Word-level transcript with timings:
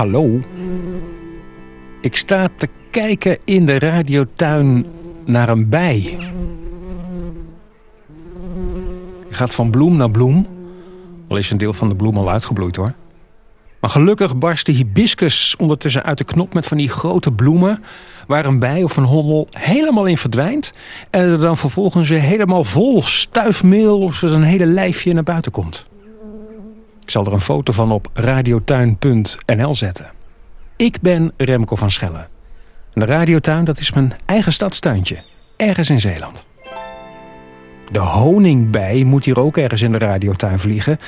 Hallo. 0.00 0.40
Ik 2.00 2.16
sta 2.16 2.48
te 2.56 2.68
kijken 2.90 3.38
in 3.44 3.66
de 3.66 3.78
radiotuin 3.78 4.86
naar 5.24 5.48
een 5.48 5.68
bij. 5.68 6.16
Je 9.28 9.34
gaat 9.34 9.54
van 9.54 9.70
bloem 9.70 9.96
naar 9.96 10.10
bloem. 10.10 10.46
Al 11.28 11.36
is 11.36 11.50
een 11.50 11.58
deel 11.58 11.72
van 11.72 11.88
de 11.88 11.96
bloem 11.96 12.16
al 12.16 12.30
uitgebloeid 12.30 12.76
hoor. 12.76 12.94
Maar 13.80 13.90
gelukkig 13.90 14.36
barst 14.36 14.66
de 14.66 14.72
hibiscus 14.72 15.54
ondertussen 15.58 16.02
uit 16.02 16.18
de 16.18 16.24
knop 16.24 16.54
met 16.54 16.66
van 16.66 16.76
die 16.76 16.88
grote 16.88 17.32
bloemen. 17.32 17.82
Waar 18.26 18.44
een 18.44 18.58
bij 18.58 18.82
of 18.82 18.96
een 18.96 19.04
hommel 19.04 19.48
helemaal 19.50 20.06
in 20.06 20.18
verdwijnt. 20.18 20.72
En 21.10 21.20
er 21.20 21.38
dan 21.38 21.56
vervolgens 21.56 22.08
weer 22.08 22.20
helemaal 22.20 22.64
vol 22.64 23.02
stuifmeel 23.02 24.00
of 24.00 24.22
een 24.22 24.42
hele 24.42 24.66
lijfje 24.66 25.12
naar 25.12 25.22
buiten 25.22 25.52
komt. 25.52 25.88
Ik 27.10 27.16
zal 27.16 27.26
er 27.26 27.32
een 27.32 27.40
foto 27.40 27.72
van 27.72 27.92
op 27.92 28.10
radiotuin.nl 28.14 29.76
zetten. 29.76 30.10
Ik 30.76 31.00
ben 31.00 31.32
Remco 31.36 31.76
van 31.76 31.90
Schellen. 31.90 32.28
En 32.92 33.00
de 33.00 33.06
radiotuin 33.06 33.64
dat 33.64 33.78
is 33.78 33.92
mijn 33.92 34.12
eigen 34.26 34.52
stadstuintje. 34.52 35.16
Ergens 35.56 35.90
in 35.90 36.00
Zeeland. 36.00 36.44
De 37.92 37.98
honingbij 37.98 39.04
moet 39.04 39.24
hier 39.24 39.40
ook 39.40 39.56
ergens 39.56 39.82
in 39.82 39.92
de 39.92 39.98
radiotuin 39.98 40.58
vliegen. 40.58 40.98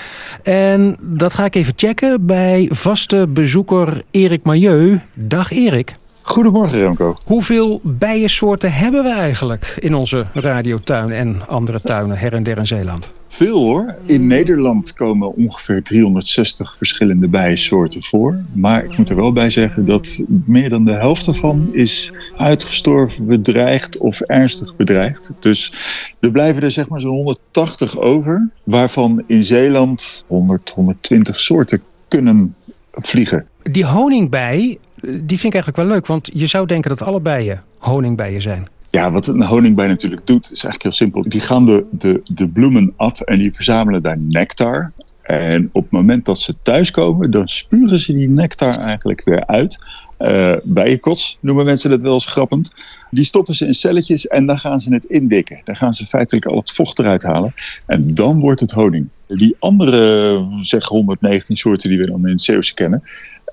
En 0.43 0.97
dat 1.01 1.35
ga 1.35 1.45
ik 1.45 1.55
even 1.55 1.73
checken 1.77 2.27
bij 2.27 2.69
vaste 2.73 3.29
bezoeker 3.29 4.03
Erik 4.11 4.43
Majeu. 4.45 4.99
Dag 5.15 5.51
Erik. 5.51 5.97
Goedemorgen 6.23 6.79
Remco. 6.79 7.19
Hoeveel 7.25 7.81
bijensoorten 7.83 8.73
hebben 8.73 9.03
we 9.03 9.11
eigenlijk 9.11 9.77
in 9.79 9.95
onze 9.95 10.27
radiotuin 10.33 11.11
en 11.11 11.49
andere 11.49 11.81
tuinen 11.81 12.19
her 12.19 12.35
en 12.35 12.43
der 12.43 12.59
in 12.59 12.67
Zeeland? 12.67 13.11
Veel 13.29 13.59
hoor. 13.59 13.95
In 14.07 14.27
Nederland 14.27 14.93
komen 14.93 15.35
ongeveer 15.35 15.83
360 15.83 16.77
verschillende 16.77 17.29
bijensoorten 17.29 18.03
voor. 18.03 18.37
Maar 18.53 18.85
ik 18.85 18.97
moet 18.99 19.11
er 19.11 19.17
wel 19.17 19.33
bij 19.33 19.51
zeggen 19.51 19.87
dat 19.87 20.19
meer 20.45 20.71
dan 20.71 20.85
de 20.85 20.93
helft 20.93 21.27
ervan 21.27 21.69
is 21.73 22.13
uitgestorven, 22.37 23.27
bedreigd 23.27 23.99
of 23.99 24.21
ernstig 24.21 24.77
bedreigd. 24.77 25.33
Dus 25.39 25.73
er 26.21 26.31
blijven 26.31 26.63
er 26.63 26.71
zeg 26.71 26.89
maar 26.89 27.01
zo'n 27.01 27.17
180 27.17 27.99
over, 27.99 28.49
waarvan 28.63 29.23
in 29.27 29.45
Zeeland 29.45 30.25
100, 30.27 30.71
120 30.71 31.41
soorten 31.41 31.83
kunnen 32.09 32.55
vliegen. 32.93 33.47
Die 33.63 33.87
honingbij, 33.87 34.79
die 35.03 35.39
vind 35.39 35.45
ik 35.45 35.55
eigenlijk 35.55 35.77
wel 35.77 35.87
leuk, 35.87 36.07
want 36.07 36.31
je 36.33 36.47
zou 36.47 36.67
denken 36.67 36.91
dat 36.91 37.03
alle 37.03 37.21
bijen 37.21 37.63
honingbijen 37.79 38.43
zijn. 38.43 38.67
Ja, 38.91 39.11
wat 39.11 39.27
een 39.27 39.43
honingbij 39.43 39.89
natuurlijk 39.89 40.27
doet, 40.27 40.45
is 40.45 40.65
eigenlijk 40.65 40.83
heel 40.83 40.93
simpel. 40.93 41.23
Die 41.29 41.41
gaan 41.41 41.67
de, 41.67 41.85
de, 41.91 42.21
de 42.25 42.49
bloemen 42.49 42.93
af 42.97 43.21
en 43.21 43.37
die 43.37 43.53
verzamelen 43.53 44.03
daar 44.03 44.19
nectar. 44.19 44.93
En 45.23 45.69
op 45.73 45.83
het 45.83 45.91
moment 45.91 46.25
dat 46.25 46.39
ze 46.39 46.55
thuiskomen, 46.63 47.31
dan 47.31 47.49
spuren 47.49 47.99
ze 47.99 48.13
die 48.13 48.29
nectar 48.29 48.77
eigenlijk 48.77 49.25
weer 49.25 49.47
uit. 49.47 49.79
Uh, 50.19 50.57
bijenkots 50.65 51.39
noemen 51.41 51.65
mensen 51.65 51.91
dat 51.91 52.03
wel 52.03 52.13
eens 52.13 52.27
grappend. 52.27 52.75
Die 53.11 53.25
stoppen 53.25 53.55
ze 53.55 53.67
in 53.67 53.75
celletjes 53.75 54.27
en 54.27 54.47
dan 54.47 54.59
gaan 54.59 54.81
ze 54.81 54.93
het 54.93 55.05
indikken. 55.05 55.61
Dan 55.65 55.77
gaan 55.77 55.95
ze 55.95 56.07
feitelijk 56.07 56.47
al 56.47 56.59
het 56.59 56.71
vocht 56.71 56.99
eruit 56.99 57.23
halen. 57.23 57.55
En 57.87 58.15
dan 58.15 58.41
wordt 58.41 58.61
het 58.61 58.71
honing. 58.71 59.09
Die 59.27 59.57
andere, 59.59 60.47
zeg 60.61 60.85
119 60.85 61.57
soorten 61.57 61.89
die 61.89 61.99
we 61.99 62.07
dan 62.07 62.27
in 62.27 62.33
het 62.33 62.43
Zeeuwse 62.43 62.75
kennen, 62.75 63.03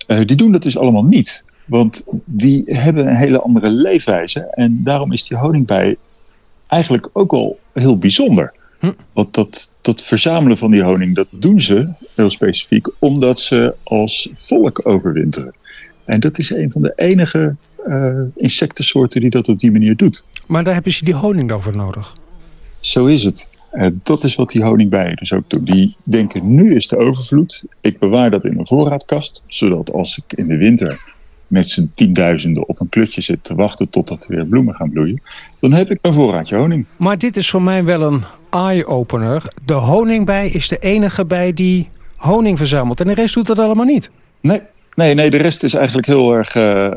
uh, 0.09 0.25
die 0.25 0.35
doen 0.35 0.51
dat 0.51 0.63
dus 0.63 0.77
allemaal 0.77 1.03
niet. 1.03 1.43
Want 1.65 2.07
die 2.25 2.63
hebben 2.65 3.07
een 3.07 3.15
hele 3.15 3.41
andere 3.41 3.69
leefwijze. 3.71 4.39
En 4.39 4.83
daarom 4.83 5.11
is 5.11 5.27
die 5.27 5.37
honingbij 5.37 5.97
eigenlijk 6.67 7.09
ook 7.13 7.33
al 7.33 7.59
heel 7.73 7.97
bijzonder. 7.97 8.53
Hm. 8.79 8.91
Want 9.13 9.33
dat, 9.33 9.75
dat 9.81 10.03
verzamelen 10.03 10.57
van 10.57 10.71
die 10.71 10.83
honing, 10.83 11.15
dat 11.15 11.27
doen 11.29 11.61
ze 11.61 11.87
heel 12.15 12.29
specifiek 12.29 12.87
omdat 12.99 13.39
ze 13.39 13.75
als 13.83 14.29
volk 14.35 14.87
overwinteren. 14.87 15.53
En 16.05 16.19
dat 16.19 16.37
is 16.37 16.49
een 16.49 16.71
van 16.71 16.81
de 16.81 16.93
enige 16.95 17.55
uh, 17.87 18.19
insectensoorten 18.35 19.21
die 19.21 19.29
dat 19.29 19.47
op 19.47 19.59
die 19.59 19.71
manier 19.71 19.95
doet. 19.95 20.23
Maar 20.47 20.63
daar 20.63 20.73
hebben 20.73 20.91
ze 20.91 21.05
die 21.05 21.13
honing 21.13 21.49
dan 21.49 21.61
voor 21.61 21.75
nodig? 21.75 22.15
Zo 22.79 23.05
is 23.05 23.23
het. 23.23 23.47
Uh, 23.73 23.87
dat 24.03 24.23
is 24.23 24.35
wat 24.35 24.49
die 24.49 24.63
honingbijen 24.63 25.15
dus 25.15 25.33
ook 25.33 25.49
doen. 25.49 25.63
Die 25.63 25.95
denken, 26.03 26.55
nu 26.55 26.75
is 26.75 26.87
de 26.87 26.97
overvloed. 26.97 27.65
Ik 27.81 27.99
bewaar 27.99 28.29
dat 28.29 28.45
in 28.45 28.59
een 28.59 28.67
voorraadkast. 28.67 29.43
Zodat 29.47 29.93
als 29.93 30.17
ik 30.17 30.37
in 30.37 30.47
de 30.47 30.57
winter 30.57 31.01
met 31.47 31.69
z'n 31.69 31.89
tienduizenden 31.91 32.67
op 32.67 32.79
een 32.79 32.89
klutje 32.89 33.21
zit 33.21 33.43
te 33.43 33.55
wachten 33.55 33.89
totdat 33.89 34.25
er 34.25 34.35
weer 34.35 34.45
bloemen 34.45 34.75
gaan 34.75 34.89
bloeien, 34.89 35.21
dan 35.59 35.73
heb 35.73 35.91
ik 35.91 35.99
een 36.01 36.13
voorraadje 36.13 36.55
honing. 36.55 36.85
Maar 36.97 37.17
dit 37.17 37.37
is 37.37 37.49
voor 37.49 37.61
mij 37.61 37.83
wel 37.83 38.01
een 38.01 38.23
eye-opener. 38.49 39.43
De 39.65 39.73
honingbij 39.73 40.49
is 40.49 40.67
de 40.67 40.77
enige 40.79 41.25
bij 41.25 41.53
die 41.53 41.89
honing 42.15 42.57
verzamelt 42.57 42.99
en 42.99 43.07
de 43.07 43.13
rest 43.13 43.33
doet 43.33 43.47
dat 43.47 43.59
allemaal 43.59 43.85
niet. 43.85 44.11
Nee, 44.41 44.61
Nee, 44.99 45.13
nee, 45.13 45.29
de 45.29 45.37
rest 45.37 45.63
is 45.63 45.73
eigenlijk 45.73 46.07
heel 46.07 46.35
erg 46.35 46.55
uh, 46.59 46.91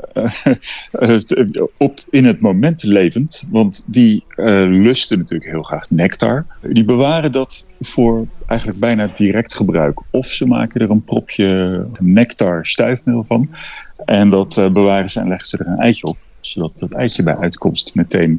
op 1.76 2.00
in 2.10 2.24
het 2.24 2.40
moment 2.40 2.82
levend. 2.82 3.46
Want 3.50 3.84
die 3.86 4.24
uh, 4.36 4.46
lusten 4.68 5.18
natuurlijk 5.18 5.50
heel 5.50 5.62
graag 5.62 5.90
nectar. 5.90 6.46
Die 6.62 6.84
bewaren 6.84 7.32
dat 7.32 7.66
voor 7.80 8.26
eigenlijk 8.46 8.80
bijna 8.80 9.06
direct 9.06 9.54
gebruik. 9.54 10.00
Of 10.10 10.26
ze 10.26 10.46
maken 10.46 10.80
er 10.80 10.90
een 10.90 11.04
propje 11.04 11.86
nectar 12.00 12.66
stuifmeel 12.66 13.24
van. 13.24 13.50
En 14.04 14.30
dat 14.30 14.54
bewaren 14.72 15.10
ze 15.10 15.20
en 15.20 15.28
leggen 15.28 15.48
ze 15.48 15.58
er 15.58 15.66
een 15.66 15.78
eitje 15.78 16.06
op 16.06 16.16
zodat 16.40 16.72
het 16.76 16.94
eitje 16.94 17.22
bij 17.22 17.36
uitkomst 17.36 17.94
meteen 17.94 18.38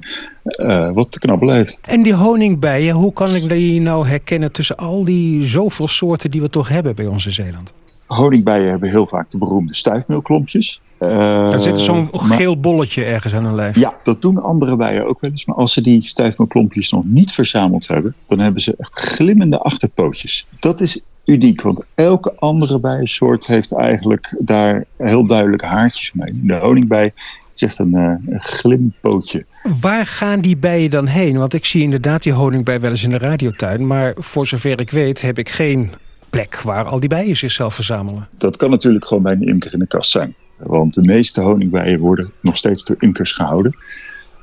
wat 0.93 1.11
te 1.11 1.19
knabbelen 1.19 1.55
heeft. 1.55 1.79
En 1.81 2.03
die 2.03 2.13
honingbijen, 2.13 2.95
hoe 2.95 3.13
kan 3.13 3.35
ik 3.35 3.49
die 3.49 3.81
nou 3.81 4.07
herkennen 4.07 4.51
tussen 4.51 4.75
al 4.75 5.05
die 5.05 5.45
zoveel 5.45 5.87
soorten 5.87 6.31
die 6.31 6.41
we 6.41 6.49
toch 6.49 6.67
hebben 6.67 6.95
bij 6.95 7.05
in 7.05 7.19
Zeeland? 7.19 7.82
Honingbijen 8.07 8.69
hebben 8.69 8.89
heel 8.89 9.07
vaak 9.07 9.31
de 9.31 9.37
beroemde 9.37 9.73
stuifmeelklompjes. 9.75 10.81
Er 10.97 11.61
zit 11.61 11.79
zo'n 11.79 12.09
geel 12.11 12.59
bolletje 12.59 13.03
ergens 13.03 13.33
aan 13.33 13.45
hun 13.45 13.55
lijf. 13.55 13.75
Ja, 13.79 13.93
dat 14.03 14.21
doen 14.21 14.41
andere 14.41 14.75
bijen 14.75 15.07
ook 15.07 15.21
wel 15.21 15.31
eens. 15.31 15.45
Maar 15.45 15.55
als 15.55 15.73
ze 15.73 15.81
die 15.81 16.01
stuifmeelklompjes 16.01 16.91
nog 16.91 17.03
niet 17.05 17.31
verzameld 17.31 17.87
hebben, 17.87 18.15
dan 18.25 18.39
hebben 18.39 18.61
ze 18.61 18.75
echt 18.77 18.93
glimmende 18.93 19.59
achterpootjes. 19.59 20.47
Dat 20.59 20.81
is 20.81 21.01
uniek, 21.25 21.61
want 21.61 21.85
elke 21.95 22.33
andere 22.35 22.79
bijensoort 22.79 23.47
heeft 23.47 23.71
eigenlijk 23.71 24.35
daar 24.39 24.85
heel 24.97 25.27
duidelijk 25.27 25.63
haartjes 25.63 26.13
mee. 26.13 26.31
De 26.33 26.55
honingbij 26.55 27.13
is 27.55 27.61
echt 27.61 27.79
een, 27.79 27.95
uh, 27.95 28.01
een 28.01 28.41
glimpootje. 28.41 29.45
Waar 29.81 30.05
gaan 30.05 30.39
die 30.39 30.57
bijen 30.57 30.89
dan 30.89 31.05
heen? 31.05 31.37
Want 31.37 31.53
ik 31.53 31.65
zie 31.65 31.83
inderdaad 31.83 32.23
die 32.23 32.33
honingbij 32.33 32.79
wel 32.79 32.91
eens 32.91 33.03
in 33.03 33.09
de 33.09 33.17
radiotuin. 33.17 33.87
Maar 33.87 34.13
voor 34.17 34.47
zover 34.47 34.79
ik 34.79 34.91
weet 34.91 35.21
heb 35.21 35.37
ik 35.37 35.49
geen 35.49 35.91
plek 36.33 36.61
waar 36.61 36.85
al 36.85 36.99
die 36.99 37.09
bijen 37.09 37.37
zichzelf 37.37 37.75
verzamelen. 37.75 38.27
Dat 38.37 38.57
kan 38.57 38.69
natuurlijk 38.69 39.05
gewoon 39.05 39.23
bij 39.23 39.33
een 39.33 39.47
imker 39.47 39.73
in 39.73 39.79
de 39.79 39.87
kast 39.87 40.11
zijn. 40.11 40.35
Want 40.57 40.93
de 40.93 41.01
meeste 41.01 41.41
honingbijen 41.41 41.99
worden 41.99 42.31
nog 42.41 42.57
steeds 42.57 42.83
door 42.83 42.95
imkers 42.99 43.31
gehouden. 43.31 43.75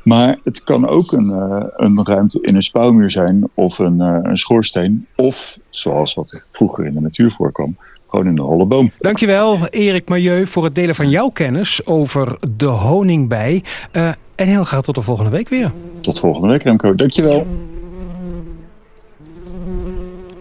Maar 0.05 0.39
het 0.45 0.65
kan 0.65 0.89
ook 0.89 1.13
een, 1.13 1.27
uh, 1.27 1.65
een 1.77 2.07
ruimte 2.07 2.39
in 2.43 2.55
een 2.55 2.63
spouwmuur 2.63 3.11
zijn 3.11 3.49
of 3.55 3.79
een, 3.79 3.97
uh, 3.97 4.19
een 4.23 4.37
schoorsteen. 4.37 5.07
Of, 5.17 5.59
zoals 5.69 6.15
wat 6.15 6.45
vroeger 6.51 6.87
in 6.87 6.93
de 6.93 7.01
natuur 7.01 7.31
voorkwam, 7.31 7.77
gewoon 8.09 8.27
in 8.27 8.35
de 8.35 8.43
holle 8.43 8.67
boom. 8.67 8.91
Dankjewel 8.99 9.67
Erik 9.69 10.09
Majeu 10.09 10.47
voor 10.47 10.65
het 10.65 10.75
delen 10.75 10.95
van 10.95 11.11
jouw 11.11 11.29
kennis 11.29 11.87
over 11.87 12.37
de 12.57 12.67
honingbij. 12.67 13.63
Uh, 13.93 14.09
en 14.35 14.49
heel 14.49 14.65
graag 14.65 14.83
tot 14.83 14.95
de 14.95 15.03
volgende 15.03 15.31
week 15.31 15.49
weer. 15.49 15.73
Tot 16.01 16.21
volgende 16.21 16.49
week 16.49 16.63
Remco, 16.63 16.95
dankjewel 16.95 17.47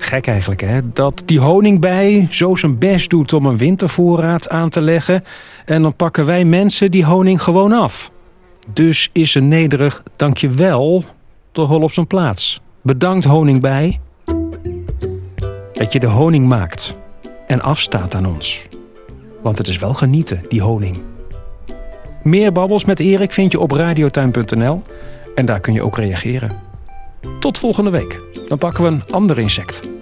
gek 0.10 0.28
eigenlijk, 0.28 0.62
hè? 0.62 0.80
Dat 0.94 1.24
die 1.26 1.40
honingbij 1.40 2.28
zo 2.30 2.56
zijn 2.56 2.78
best 2.78 3.10
doet 3.10 3.34
om 3.34 3.46
een 3.46 3.58
wintervoorraad 3.58 4.50
aan 4.50 4.70
te 4.70 4.82
leggen. 4.82 5.24
En 5.66 5.82
dan 5.82 5.96
pakken 5.96 6.26
wij 6.26 6.46
mensen 6.46 6.92
die 6.92 7.06
honing 7.06 7.42
gewoon 7.42 7.72
af. 7.72 8.12
Dus 8.74 9.10
is 9.14 9.36
een 9.36 9.48
nederig 9.48 10.04
dankjewel 10.16 11.04
toch 11.52 11.70
wel 11.70 11.82
op 11.82 11.92
zijn 11.92 12.08
plaats. 12.08 12.62
Bedankt 12.82 13.26
honingbij 13.26 14.00
dat 15.74 15.94
je 15.94 16.00
de 16.00 16.08
honing 16.08 16.48
maakt 16.48 16.96
en 17.48 17.62
afstaat 17.62 18.16
aan 18.16 18.26
ons. 18.26 18.66
Want 19.42 19.58
het 19.58 19.68
is 19.68 19.80
wel 19.80 19.94
genieten, 19.94 20.42
die 20.48 20.62
honing. 20.62 20.98
Meer 22.24 22.52
babbels 22.52 22.86
met 22.86 23.00
Erik 23.00 23.32
vind 23.32 23.52
je 23.52 23.60
op 23.60 23.72
radiotuin.nl 23.72 24.82
en 25.36 25.46
daar 25.46 25.60
kun 25.60 25.74
je 25.74 25.84
ook 25.84 25.98
reageren. 25.98 26.52
Tot 27.40 27.58
volgende 27.58 27.90
week. 27.90 28.22
Dan 28.48 28.58
pakken 28.58 28.84
we 28.84 28.90
een 28.90 29.04
ander 29.10 29.40
insect. 29.40 29.99